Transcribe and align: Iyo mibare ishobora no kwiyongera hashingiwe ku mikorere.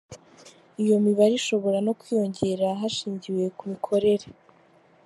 Iyo 0.83 0.95
mibare 1.05 1.33
ishobora 1.41 1.77
no 1.85 1.93
kwiyongera 1.99 2.67
hashingiwe 2.79 3.43
ku 3.57 3.63
mikorere. 3.71 4.27